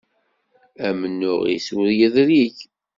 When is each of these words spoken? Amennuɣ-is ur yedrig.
Amennuɣ-is 0.87 1.65
ur 1.79 1.87
yedrig. 1.99 2.57